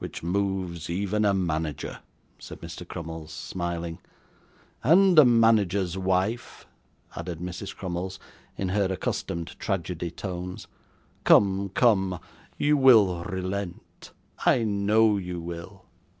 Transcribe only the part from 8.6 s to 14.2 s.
her accustomed tragedy tones. 'Come, come, you will relent,